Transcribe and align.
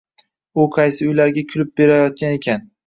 U 0.63 0.65
qaysi 0.77 1.05
uylarga 1.11 1.47
kulib 1.53 1.73
berayotgan 1.83 2.37
ekan 2.43 2.71